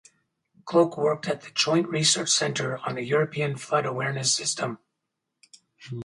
[0.65, 4.79] Cloke worked at the Joint Research Centre on the European Flood Awareness System.